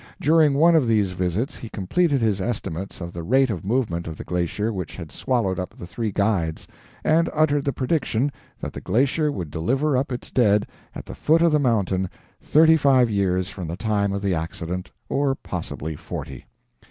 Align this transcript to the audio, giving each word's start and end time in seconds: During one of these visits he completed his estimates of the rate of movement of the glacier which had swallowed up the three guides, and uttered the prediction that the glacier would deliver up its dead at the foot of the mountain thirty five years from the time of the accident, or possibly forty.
During 0.19 0.55
one 0.55 0.75
of 0.75 0.87
these 0.87 1.11
visits 1.11 1.57
he 1.57 1.69
completed 1.69 2.21
his 2.21 2.41
estimates 2.41 3.01
of 3.01 3.13
the 3.13 3.21
rate 3.21 3.51
of 3.51 3.63
movement 3.63 4.07
of 4.07 4.17
the 4.17 4.23
glacier 4.23 4.73
which 4.73 4.95
had 4.95 5.11
swallowed 5.11 5.59
up 5.59 5.77
the 5.77 5.85
three 5.85 6.11
guides, 6.11 6.67
and 7.03 7.29
uttered 7.33 7.65
the 7.65 7.71
prediction 7.71 8.31
that 8.59 8.73
the 8.73 8.81
glacier 8.81 9.31
would 9.31 9.51
deliver 9.51 9.95
up 9.95 10.11
its 10.11 10.31
dead 10.31 10.65
at 10.95 11.05
the 11.05 11.13
foot 11.13 11.43
of 11.43 11.51
the 11.51 11.59
mountain 11.59 12.09
thirty 12.41 12.77
five 12.77 13.11
years 13.11 13.49
from 13.49 13.67
the 13.67 13.77
time 13.77 14.11
of 14.11 14.23
the 14.23 14.33
accident, 14.33 14.89
or 15.07 15.35
possibly 15.35 15.95
forty. 15.95 16.47